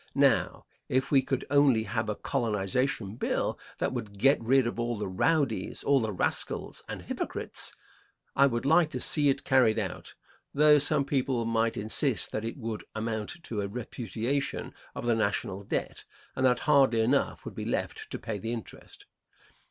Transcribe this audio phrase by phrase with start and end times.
[0.15, 4.97] Now, if we could only have a colonization bill that would get rid of all
[4.97, 7.75] the rowdies, all the rascals and hypocrites,
[8.35, 10.15] I would like to see it carried out,
[10.57, 15.63] thought some people might insist that it would amount to a repudiation of the national
[15.63, 16.03] debt
[16.35, 19.05] and that hardly enough would be left to pay the interest.